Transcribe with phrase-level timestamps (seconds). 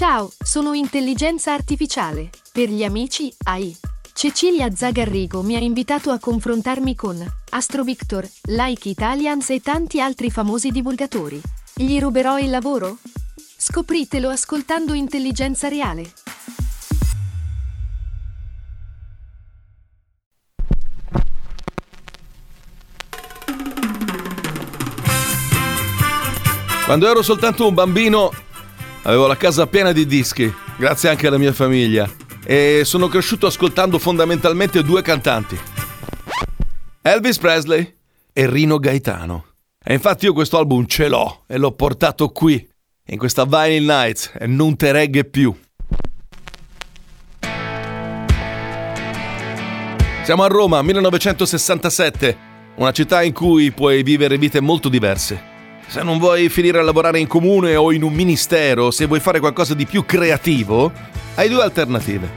[0.00, 2.30] Ciao, sono intelligenza artificiale.
[2.54, 3.76] Per gli amici, AI.
[4.14, 10.30] Cecilia Zagarrigo mi ha invitato a confrontarmi con Astro Victor, Like Italians e tanti altri
[10.30, 11.38] famosi divulgatori.
[11.74, 12.96] Gli ruberò il lavoro?
[13.58, 16.10] Scopritelo ascoltando Intelligenza Reale.
[26.86, 28.30] Quando ero soltanto un bambino
[29.02, 32.08] avevo la casa piena di dischi, grazie anche alla mia famiglia,
[32.44, 35.58] e sono cresciuto ascoltando fondamentalmente due cantanti.
[37.02, 37.96] Elvis Presley
[38.32, 39.46] e Rino Gaetano.
[39.82, 42.68] E infatti io questo album ce l'ho e l'ho portato qui,
[43.06, 45.54] in questa Vinyl Nights, e non te regge più.
[50.22, 52.36] Siamo a Roma, 1967,
[52.76, 55.49] una città in cui puoi vivere vite molto diverse.
[55.90, 59.40] Se non vuoi finire a lavorare in comune o in un ministero, se vuoi fare
[59.40, 60.92] qualcosa di più creativo,
[61.34, 62.30] hai due alternative.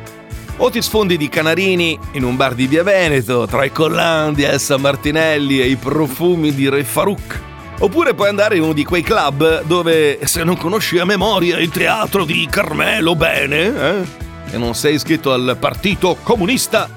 [0.57, 4.41] O ti sfondi di canarini in un bar di Via Veneto, tra i Collan di
[4.41, 7.39] Elsa Martinelli e i profumi di Re Farouk.
[7.77, 11.69] Oppure puoi andare in uno di quei club dove, se non conosci a memoria il
[11.69, 14.05] teatro di Carmelo Bene, eh,
[14.49, 16.89] e non sei iscritto al Partito Comunista,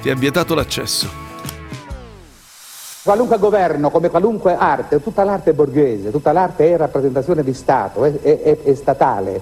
[0.00, 1.25] ti è vietato l'accesso.
[3.06, 8.20] Qualunque governo, come qualunque arte, tutta l'arte borghese, tutta l'arte è rappresentazione di Stato, è,
[8.20, 9.40] è, è statale.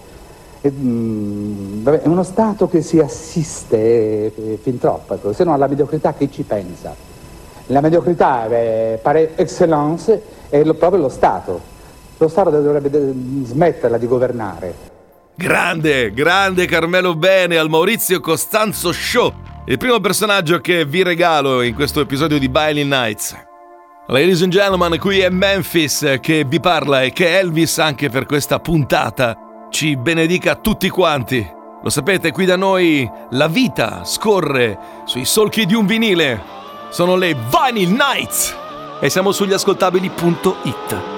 [0.61, 5.67] È, mm, è, uno Stato che si assiste è, fin troppo, ecco, se no alla
[5.67, 6.95] mediocrità chi ci pensa?
[7.69, 10.21] La mediocrità, eh, pare excellence,
[10.51, 11.59] è proprio lo Stato.
[12.19, 14.75] Lo Stato dovrebbe smetterla di governare.
[15.35, 19.33] Grande, grande Carmelo Bene al Maurizio Costanzo Show,
[19.65, 23.53] il primo personaggio che vi regalo in questo episodio di Bailing Nights.
[24.09, 28.61] Ladies and gentlemen, qui è Memphis che vi parla e che Elvis anche per questa
[28.61, 29.35] puntata
[29.71, 31.45] ci benedica tutti quanti.
[31.83, 36.39] Lo sapete, qui da noi la vita scorre sui solchi di un vinile.
[36.91, 38.55] Sono le Vinyl Nights
[39.01, 41.14] e siamo sugli ascoltabili.it.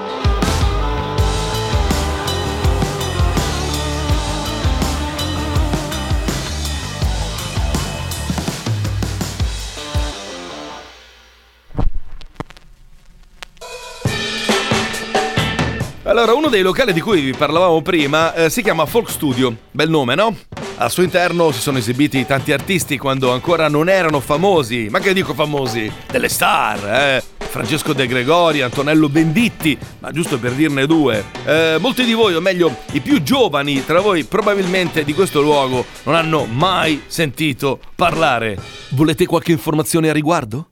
[16.17, 19.87] Allora, uno dei locali di cui vi parlavamo prima eh, si chiama Folk Studio, bel
[19.87, 20.35] nome, no?
[20.77, 25.13] Al suo interno si sono esibiti tanti artisti quando ancora non erano famosi, ma che
[25.13, 25.91] dico famosi?
[26.09, 27.23] Delle star, eh?
[27.37, 31.23] Francesco De Gregori, Antonello Benditti, ma giusto per dirne due.
[31.45, 35.85] Eh, molti di voi, o meglio, i più giovani tra voi, probabilmente di questo luogo
[36.05, 38.57] non hanno mai sentito parlare.
[38.89, 40.69] Volete qualche informazione a riguardo?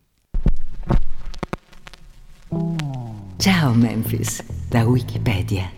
[3.45, 5.69] Ciao Memphis, da Wikipedia.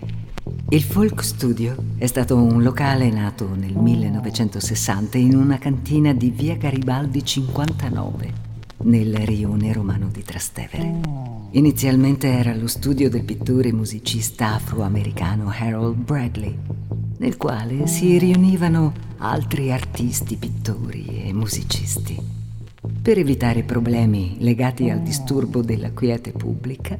[0.70, 6.56] Il Folk Studio è stato un locale nato nel 1960 in una cantina di via
[6.56, 8.34] Garibaldi 59,
[8.84, 11.02] nel rione romano di Trastevere.
[11.52, 16.58] Inizialmente era lo studio del pittore e musicista afroamericano Harold Bradley,
[17.18, 22.18] nel quale si riunivano altri artisti, pittori e musicisti.
[23.02, 26.98] Per evitare problemi legati al disturbo della quiete pubblica,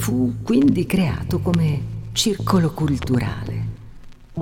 [0.00, 3.68] fu quindi creato come circolo culturale.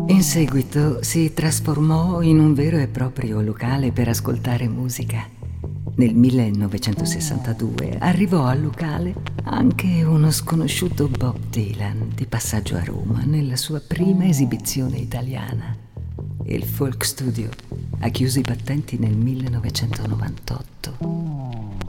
[0.06, 5.26] In seguito si trasformò in un vero e proprio locale per ascoltare musica.
[5.96, 13.56] Nel 1962 arrivò al locale anche uno sconosciuto Bob Dylan di passaggio a Roma nella
[13.56, 15.76] sua prima esibizione italiana.
[16.44, 17.48] Il Folk Studio
[17.98, 21.87] ha chiuso i battenti nel 1998.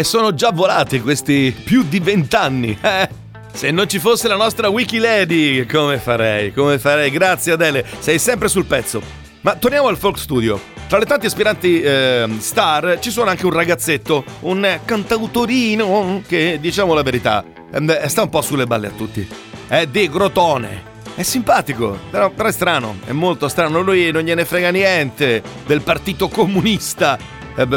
[0.00, 2.74] E sono già volati questi più di vent'anni.
[2.80, 3.06] Eh?
[3.52, 6.54] Se non ci fosse la nostra Wikilady, come farei?
[6.54, 7.10] Come farei?
[7.10, 9.02] Grazie Adele, sei sempre sul pezzo.
[9.42, 10.58] Ma torniamo al Folk Studio.
[10.88, 16.94] Tra le tante aspiranti eh, star ci suona anche un ragazzetto, un cantautorino che, diciamo
[16.94, 19.28] la verità, eh, sta un po' sulle balle a tutti.
[19.68, 20.88] È di Grotone.
[21.14, 23.82] È simpatico, però, però è strano, è molto strano.
[23.82, 27.18] Lui non gliene frega niente del partito comunista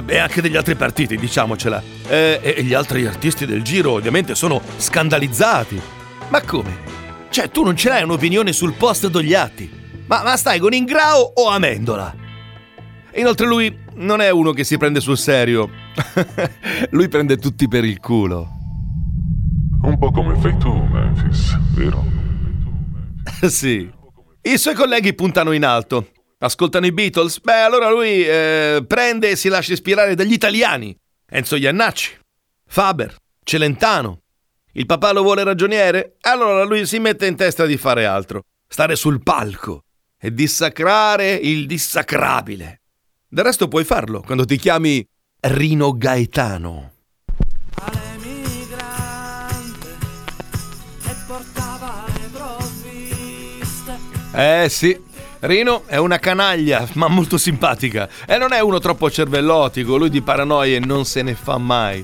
[0.08, 1.82] e anche degli altri partiti, diciamocela.
[2.08, 5.82] Eh, e gli altri artisti del giro ovviamente sono scandalizzati.
[6.30, 6.92] Ma come?
[7.30, 9.70] Cioè, tu non ce l'hai un'opinione sul post Dogliatti?
[10.06, 12.16] Ma, ma stai con Ingrao o Amendola?
[13.16, 15.70] Inoltre lui non è uno che si prende sul serio.
[16.92, 18.48] lui prende tutti per il culo.
[19.82, 22.06] Un po' come fai tu, Memphis, vero?
[23.50, 23.90] sì.
[24.42, 26.08] I suoi colleghi puntano in alto
[26.44, 27.40] Ascoltano i Beatles?
[27.40, 30.94] Beh, allora lui eh, prende e si lascia ispirare dagli italiani.
[31.26, 32.20] Enzo Iannacci,
[32.68, 34.24] Faber, Celentano,
[34.74, 36.18] Il papà lo vuole ragioniere?
[36.22, 39.84] Allora lui si mette in testa di fare altro, stare sul palco
[40.20, 42.82] e dissacrare il dissacrabile.
[43.26, 45.08] Del resto puoi farlo quando ti chiami
[45.40, 46.92] Rino Gaetano.
[54.36, 55.00] Eh sì,
[55.46, 58.08] Rino è una canaglia, ma molto simpatica.
[58.26, 62.02] E non è uno troppo cervellotico, lui di paranoie non se ne fa mai.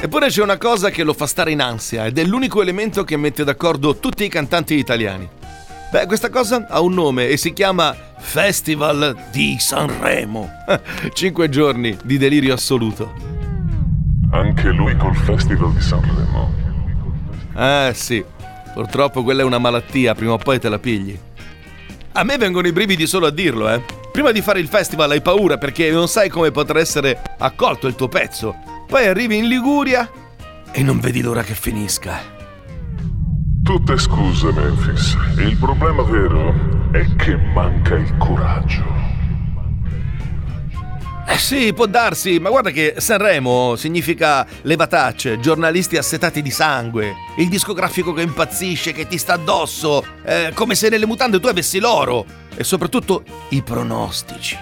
[0.00, 3.16] Eppure c'è una cosa che lo fa stare in ansia ed è l'unico elemento che
[3.16, 5.28] mette d'accordo tutti i cantanti italiani.
[5.92, 10.50] Beh, questa cosa ha un nome e si chiama Festival di Sanremo.
[11.14, 13.12] Cinque giorni di delirio assoluto.
[14.32, 16.52] Anche lui col Festival di Sanremo.
[17.54, 18.24] Eh sì,
[18.72, 21.18] Purtroppo quella è una malattia, prima o poi te la pigli.
[22.12, 23.82] A me vengono i brividi solo a dirlo, eh.
[24.10, 27.94] Prima di fare il festival hai paura perché non sai come potrà essere accolto il
[27.94, 28.56] tuo pezzo.
[28.86, 30.10] Poi arrivi in Liguria
[30.72, 32.38] e non vedi l'ora che finisca.
[33.62, 35.16] Tutte scuse, Memphis.
[35.36, 36.52] Il problema vero
[36.90, 38.99] è che manca il coraggio.
[41.32, 47.48] Eh sì, può darsi, ma guarda che Sanremo significa levatacce, giornalisti assetati di sangue, il
[47.48, 52.26] discografico che impazzisce, che ti sta addosso, eh, come se nelle mutande tu avessi l'oro
[52.56, 54.56] e soprattutto i pronostici,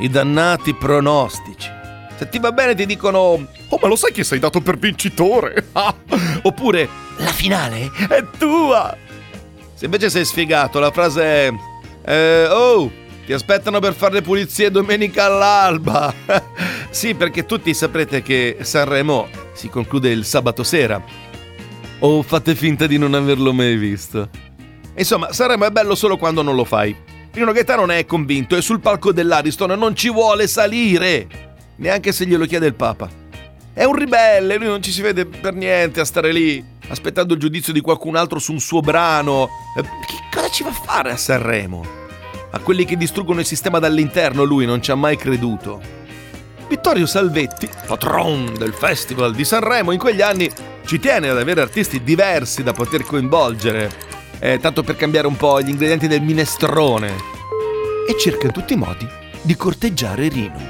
[0.00, 1.70] i dannati pronostici.
[2.18, 5.68] Se ti va bene ti dicono Oh ma lo sai che sei dato per vincitore?
[6.42, 8.94] Oppure La finale è tua!
[9.72, 11.52] Se invece sei sfigato la frase è
[12.04, 13.00] eh, Oh
[13.32, 16.12] ti aspettano per fare le pulizie domenica all'alba.
[16.90, 21.02] sì, perché tutti saprete che Sanremo si conclude il sabato sera.
[22.00, 24.28] O fate finta di non averlo mai visto.
[24.94, 26.94] Insomma, Sanremo è bello solo quando non lo fai.
[27.32, 31.26] Rino Gaetano ne è convinto e sul palco dell'Ariston non ci vuole salire.
[31.76, 33.08] Neanche se glielo chiede il Papa.
[33.72, 37.40] È un ribelle, lui non ci si vede per niente a stare lì, aspettando il
[37.40, 39.48] giudizio di qualcun altro su un suo brano.
[39.78, 42.01] Eh, che cosa ci va a fare a Sanremo?
[42.54, 45.80] A quelli che distruggono il sistema dall'interno lui non ci ha mai creduto.
[46.68, 50.50] Vittorio Salvetti, patron del Festival di Sanremo, in quegli anni
[50.84, 53.90] ci tiene ad avere artisti diversi da poter coinvolgere,
[54.38, 57.14] eh, tanto per cambiare un po' gli ingredienti del minestrone.
[58.06, 59.08] E cerca in tutti i modi
[59.40, 60.60] di corteggiare Rino.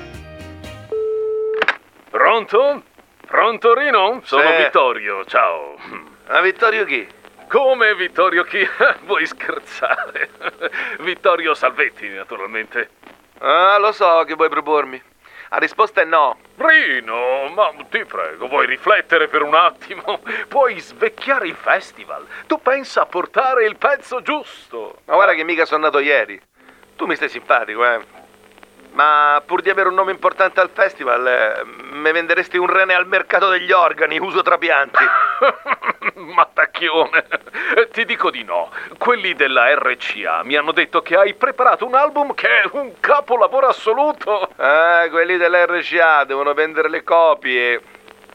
[2.11, 2.82] Pronto?
[3.26, 4.20] Pronto Rino?
[4.23, 4.62] Sono sì.
[4.62, 5.75] Vittorio, ciao.
[6.29, 7.06] A Vittorio chi?
[7.52, 8.66] Come Vittorio chi?
[9.04, 10.31] Vuoi scherzare?
[11.00, 12.93] Vittorio Salvetti, naturalmente.
[13.40, 14.99] Ah, lo so che vuoi propormi.
[15.50, 16.38] La risposta è no.
[16.56, 20.22] Rino, ma ti prego, vuoi riflettere per un attimo?
[20.49, 22.26] Puoi svecchiare il festival.
[22.46, 25.00] Tu pensa a portare il pezzo giusto.
[25.05, 26.40] Ma guarda che mica sono nato ieri.
[26.96, 28.00] Tu mi stai simpatico, eh.
[28.93, 33.06] Ma pur di avere un nome importante al festival, eh, me venderesti un rene al
[33.06, 35.05] mercato degli organi, uso trapianti.
[36.16, 37.25] Mattacchione.
[37.90, 38.70] Ti dico di no.
[38.99, 43.69] Quelli della RCA mi hanno detto che hai preparato un album che è un capolavoro
[43.69, 44.49] assoluto.
[44.56, 47.81] Ah, quelli della RCA devono vendere le copie.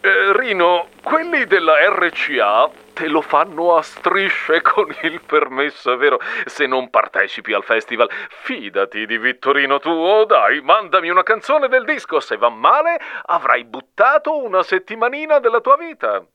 [0.02, 6.20] Eh, Rino, quelli della RCA te lo fanno a strisce con il permesso, è vero?
[6.46, 11.86] Se non partecipi al festival, fidati di Vittorino tu, oh dai, mandami una canzone del
[11.86, 16.26] disco, se va male avrai buttato una settimanina della tua vita.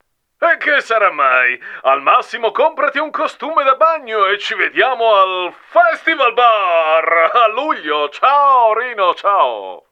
[0.42, 1.56] E che sarà mai?
[1.82, 8.08] Al massimo comprati un costume da bagno e ci vediamo al Festival Bar a luglio.
[8.08, 9.84] Ciao Rino, ciao.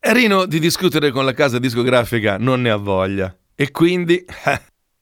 [0.00, 3.32] Rino di discutere con la casa discografica non ne ha voglia.
[3.54, 4.60] E quindi eh,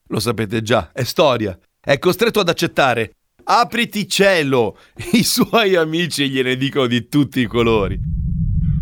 [0.08, 1.58] lo sapete già, è storia.
[1.80, 3.12] È costretto ad accettare.
[3.44, 4.76] Apriti cielo!
[5.12, 7.98] I suoi amici gliene dicono di tutti i colori.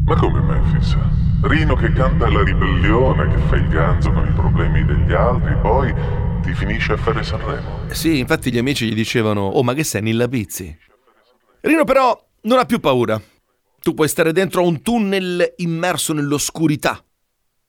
[0.05, 1.16] Ma come Memphis?
[1.49, 5.95] Rino che canta la ribellione, che fa il ganzo con i problemi degli altri, poi
[6.43, 7.89] ti finisce a fare Sanremo.
[7.91, 10.77] Sì, infatti gli amici gli dicevano, oh ma che sei Nilla Pizzi?
[11.61, 13.21] Rino però non ha più paura.
[13.81, 17.01] Tu puoi stare dentro a un tunnel immerso nell'oscurità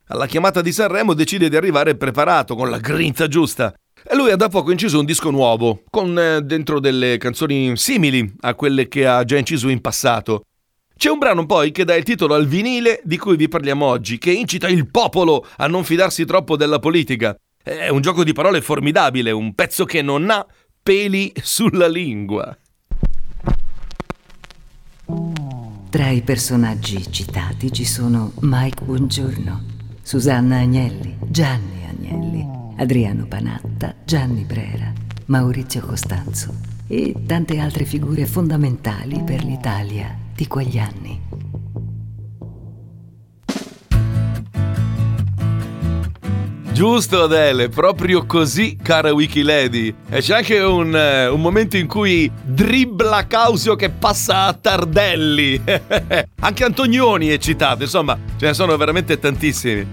[0.09, 3.73] alla chiamata di Sanremo decide di arrivare preparato, con la grinta giusta.
[4.09, 8.35] E lui ha da poco inciso un disco nuovo, con eh, dentro delle canzoni simili
[8.41, 10.43] a quelle che ha già inciso in passato.
[10.97, 14.17] C'è un brano poi che dà il titolo al vinile di cui vi parliamo oggi,
[14.17, 17.35] che incita il popolo a non fidarsi troppo della politica.
[17.61, 20.43] È un gioco di parole formidabile, un pezzo che non ha
[20.81, 22.57] peli sulla lingua.
[25.91, 29.65] Tra i personaggi citati ci sono Mike Buongiorno,
[30.01, 32.43] Susanna Agnelli, Gianni Agnelli,
[32.77, 34.91] Adriano Panatta, Gianni Brera,
[35.25, 36.55] Maurizio Costanzo
[36.87, 41.19] e tante altre figure fondamentali per l'Italia di quegli anni.
[46.71, 49.95] Giusto Adele, proprio così, cara Wikilady.
[50.09, 55.59] E c'è anche un, uh, un, momento in cui dribbla Causio che passa a Tardelli.
[56.39, 59.87] anche Antonioni è citato, insomma, ce ne sono veramente tantissimi.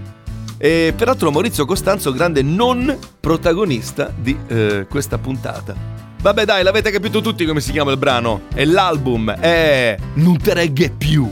[0.59, 5.94] E peraltro Maurizio Costanzo, grande non protagonista di uh, questa puntata.
[6.25, 8.45] Vabbè dai, l'avete capito tutti come si chiama il brano.
[8.55, 11.29] E l'album è Non te regge più.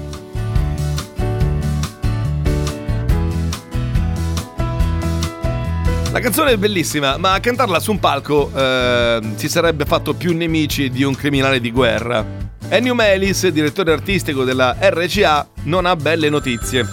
[6.11, 10.37] La canzone è bellissima, ma a cantarla su un palco eh, si sarebbe fatto più
[10.37, 12.23] nemici di un criminale di guerra.
[12.69, 16.85] Ennio Melis, direttore artistico della RCA, non ha belle notizie.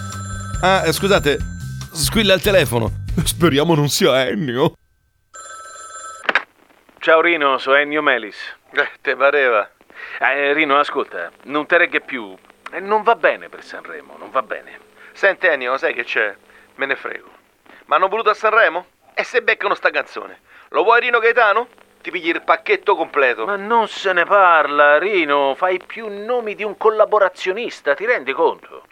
[0.62, 1.37] Ah, eh, scusate,
[1.92, 3.04] squilla il telefono.
[3.25, 4.73] Speriamo non sia Ennio.
[7.02, 8.37] Ciao Rino, sono Ennio Melis.
[8.73, 9.66] Eh, te pareva.
[10.19, 12.37] Eh, Rino, ascolta, non te regge più.
[12.71, 14.78] Eh, non va bene per Sanremo, non va bene.
[15.12, 16.37] Senti Ennio, sai che c'è?
[16.75, 17.30] Me ne frego.
[17.87, 18.85] Ma hanno voluto a Sanremo?
[19.14, 20.40] E se beccano sta canzone?
[20.69, 21.69] Lo vuoi Rino Gaetano?
[22.02, 23.47] Ti pigli il pacchetto completo.
[23.47, 25.54] Ma non se ne parla, Rino.
[25.54, 28.85] Fai più nomi di un collaborazionista, ti rendi conto?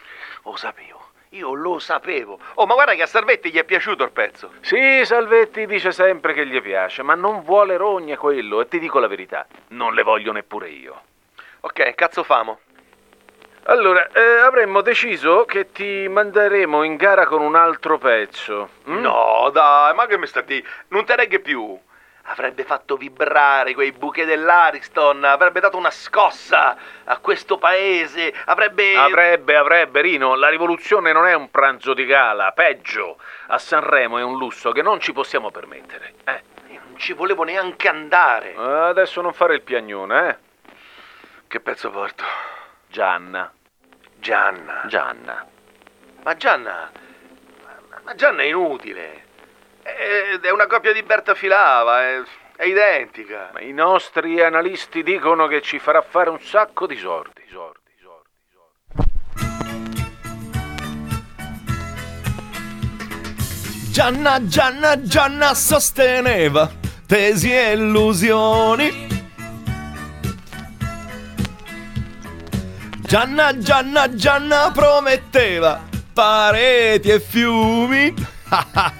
[0.45, 0.98] Lo sapevo.
[1.33, 2.39] Io lo sapevo.
[2.55, 4.51] Oh, ma guarda che a Salvetti gli è piaciuto il pezzo.
[4.61, 8.61] Sì, Salvetti dice sempre che gli piace, ma non vuole rogne quello.
[8.61, 11.01] E ti dico la verità, non le voglio neppure io.
[11.59, 12.61] Ok, cazzo famo.
[13.65, 18.69] Allora, eh, avremmo deciso che ti manderemo in gara con un altro pezzo.
[18.89, 18.99] Mm?
[18.99, 20.65] No, dai, ma che mi sta di?
[20.87, 21.79] Non te regge più.
[22.31, 28.95] Avrebbe fatto vibrare quei buchi dell'Ariston, avrebbe dato una scossa a questo paese, avrebbe...
[28.95, 33.17] Avrebbe, avrebbe, Rino, la rivoluzione non è un pranzo di gala, peggio.
[33.47, 36.13] A Sanremo è un lusso che non ci possiamo permettere.
[36.23, 36.43] Eh.
[36.67, 38.53] Io non ci volevo neanche andare.
[38.55, 40.37] Adesso non fare il piagnone, eh?
[41.47, 42.23] Che pezzo porto?
[42.87, 43.51] Gianna.
[44.17, 44.83] Gianna.
[44.85, 45.47] Gianna.
[46.21, 46.91] Ma Gianna.
[48.03, 49.25] Ma Gianna è inutile.
[49.95, 52.01] È, è una coppia di Berta Filava.
[52.01, 52.21] È,
[52.55, 53.49] è identica.
[53.53, 57.43] Ma i nostri analisti dicono che ci farà fare un sacco di sordi.
[57.49, 59.11] Sordi, sordi, sordi.
[63.91, 66.69] Gianna, Gianna, Gianna sosteneva
[67.05, 69.09] tesi e illusioni
[73.09, 75.81] Gianna, Gianna, Gianna prometteva
[76.13, 78.13] pareti e fiumi.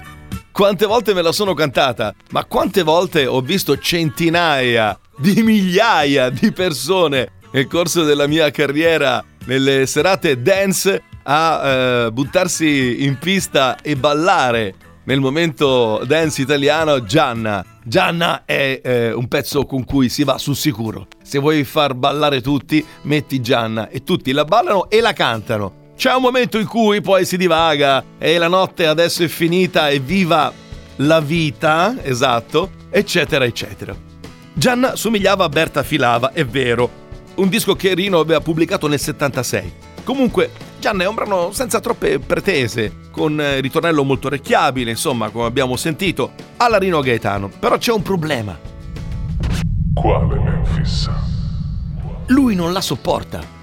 [0.60, 6.52] quante volte me la sono cantata, ma quante volte ho visto centinaia di migliaia di
[6.52, 13.96] persone nel corso della mia carriera nelle serate dance a eh, buttarsi in pista e
[13.96, 14.74] ballare
[15.04, 17.64] nel momento dance italiano Gianna.
[17.82, 21.06] Gianna è eh, un pezzo con cui si va sul sicuro.
[21.22, 25.79] Se vuoi far ballare tutti, metti Gianna e tutti la ballano e la cantano.
[26.00, 29.98] C'è un momento in cui poi si divaga e la notte adesso è finita e
[29.98, 30.50] viva
[30.96, 33.94] la vita, esatto, eccetera, eccetera.
[34.54, 36.88] Gianna somigliava a Berta Filava, è vero.
[37.34, 39.72] Un disco che Rino aveva pubblicato nel 76.
[40.02, 45.76] Comunque, Gianna è un brano senza troppe pretese, con ritornello molto orecchiabile, insomma, come abbiamo
[45.76, 47.50] sentito, alla Rino Gaetano.
[47.60, 48.58] Però c'è un problema.
[49.92, 51.10] Quale Memphis?
[52.28, 53.58] Lui non la sopporta.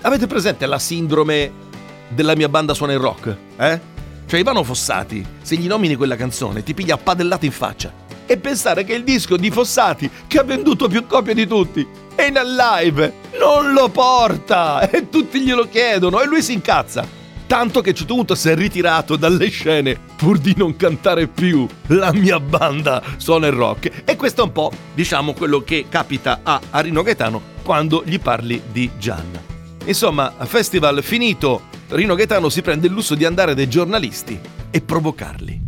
[0.00, 1.64] Avete presente la sindrome
[2.08, 3.36] della mia banda suona il rock?
[3.56, 3.80] Eh?
[4.26, 7.92] Cioè Ivano Fossati, se gli nomini quella canzone, ti piglia padellate in faccia.
[8.26, 11.86] E pensare che il disco di Fossati, che ha venduto più copie di tutti,
[12.16, 17.06] e nel live non lo porta e tutti glielo chiedono e lui si incazza.
[17.46, 22.40] Tanto che a si è ritirato dalle scene pur di non cantare più la mia
[22.40, 24.02] banda suona il rock.
[24.04, 28.60] E questo è un po', diciamo, quello che capita a Arino Gaetano quando gli parli
[28.72, 29.40] di Gianna.
[29.84, 34.38] Insomma, festival finito, Rino Gaetano si prende il lusso di andare dai giornalisti
[34.70, 35.60] e provocarli.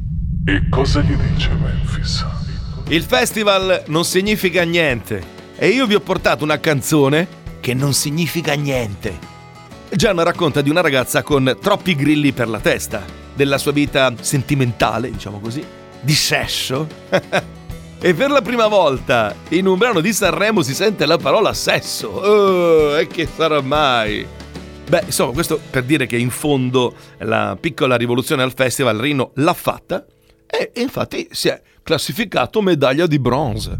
[0.44, 2.26] E cosa gli dice Memphis?
[2.88, 7.28] Il festival non significa niente e io vi ho portato una canzone
[7.60, 9.36] che non significa niente.
[9.90, 15.10] Gianna racconta di una ragazza con troppi grilli per la testa, della sua vita sentimentale,
[15.10, 15.64] diciamo così,
[16.00, 16.88] di sesso.
[18.00, 22.08] e per la prima volta in un brano di Sanremo si sente la parola sesso.
[22.08, 24.37] Oh, e che sarà mai?
[24.88, 29.52] Beh, insomma, questo per dire che in fondo la piccola rivoluzione al festival Rino l'ha
[29.52, 30.06] fatta
[30.46, 33.78] e infatti si è classificato medaglia di bronzo.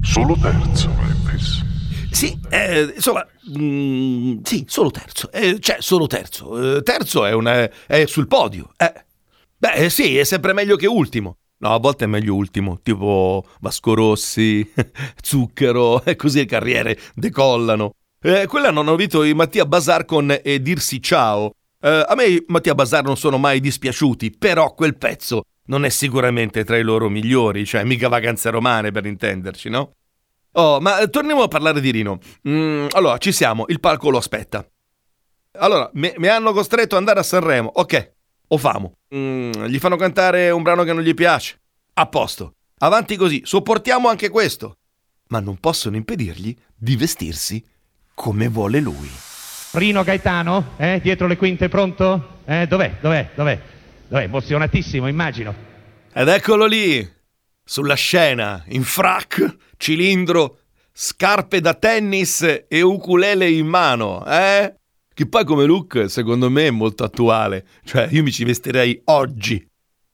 [0.00, 1.62] Solo terzo, Memphis.
[2.10, 3.26] Sì, eh, insomma,
[3.58, 5.30] mm, sì, solo terzo.
[5.30, 6.76] Eh, cioè, solo terzo.
[6.76, 8.72] Eh, terzo è, una, è sul podio.
[8.78, 9.04] Eh.
[9.58, 11.36] Beh, sì, è sempre meglio che ultimo.
[11.58, 14.66] No, a volte è meglio ultimo, tipo Vasco Rossi,
[15.20, 17.92] Zucchero, e così le carriere decollano.
[18.22, 21.52] Eh, quell'anno hanno vinto i Mattia Bazar con E dirsi ciao.
[21.80, 26.62] Eh, a me Mattia Bazar non sono mai dispiaciuti, però quel pezzo non è sicuramente
[26.64, 29.92] tra i loro migliori, cioè mica vacanze romane per intenderci, no?
[30.52, 32.18] Oh, ma torniamo a parlare di Rino.
[32.46, 34.68] Mm, allora, ci siamo, il palco lo aspetta.
[35.52, 38.12] Allora, mi, hanno costretto ad andare a Sanremo, ok,
[38.48, 38.98] o famo.
[39.14, 41.58] Mm, gli fanno cantare un brano che non gli piace.
[41.94, 42.56] A posto.
[42.80, 44.76] Avanti così, sopportiamo anche questo.
[45.28, 47.64] Ma non possono impedirgli di vestirsi
[48.20, 49.10] come vuole lui.
[49.72, 52.40] Rino Gaetano, eh, dietro le quinte, pronto?
[52.44, 52.96] Eh, dov'è?
[53.00, 53.30] Dov'è?
[53.34, 53.58] Dov'è?
[54.08, 54.24] Dov'è?
[54.24, 55.54] Emozionatissimo, immagino.
[56.12, 57.10] Ed eccolo lì,
[57.64, 60.58] sulla scena, in frac, cilindro,
[60.92, 64.74] scarpe da tennis e ukulele in mano, eh?
[65.14, 67.64] Che poi come look, secondo me, è molto attuale.
[67.84, 69.66] Cioè, io mi ci vestirei oggi.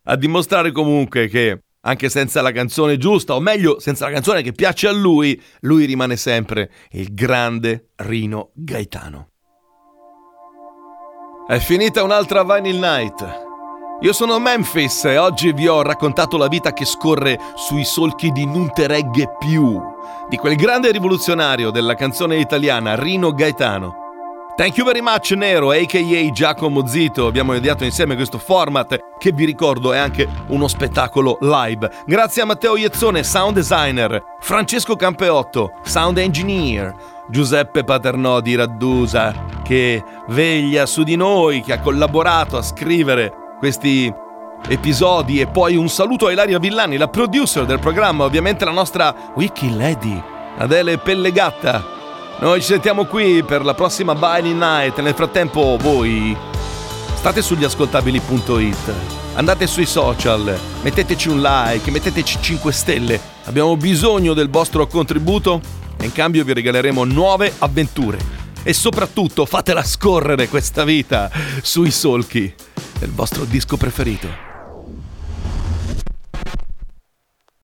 [0.04, 4.52] A dimostrare comunque che, anche senza la canzone giusta, o meglio, senza la canzone che
[4.52, 9.30] piace a lui, lui rimane sempre il grande Rino Gaetano.
[11.46, 13.44] È finita un'altra Vinyl Night.
[14.00, 18.44] Io sono Memphis e oggi vi ho raccontato la vita che scorre sui solchi di
[18.44, 18.88] Non te
[19.38, 19.80] più,
[20.28, 24.05] di quel grande rivoluzionario della canzone italiana Rino Gaetano.
[24.56, 26.30] Thank you very much Nero, a.k.a.
[26.32, 27.26] Giacomo Zito.
[27.26, 31.90] Abbiamo ideato insieme questo format che vi ricordo è anche uno spettacolo live.
[32.06, 36.94] Grazie a Matteo Iezzone, sound designer, Francesco Campeotto, sound engineer,
[37.28, 44.10] Giuseppe Paternò di Raddusa che veglia su di noi, che ha collaborato a scrivere questi
[44.68, 49.14] episodi e poi un saluto a Ilaria Villani, la producer del programma, ovviamente la nostra
[49.34, 50.18] Wiki Lady,
[50.56, 51.95] Adele Pellegatta.
[52.38, 55.00] Noi ci sentiamo qui per la prossima Binding Night.
[55.00, 56.36] Nel frattempo voi
[57.14, 58.92] state sugli ascoltabili.it,
[59.34, 63.18] andate sui social, metteteci un like, metteteci 5 stelle.
[63.44, 65.62] Abbiamo bisogno del vostro contributo
[65.98, 68.18] e in cambio vi regaleremo nuove avventure.
[68.62, 71.30] E soprattutto fatela scorrere questa vita
[71.62, 72.52] sui solchi
[72.98, 74.45] del vostro disco preferito.